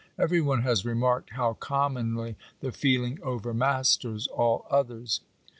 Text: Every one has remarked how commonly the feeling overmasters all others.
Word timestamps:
Every 0.17 0.41
one 0.41 0.63
has 0.63 0.83
remarked 0.83 1.29
how 1.33 1.53
commonly 1.53 2.35
the 2.59 2.71
feeling 2.71 3.19
overmasters 3.19 4.27
all 4.33 4.65
others. 4.67 5.21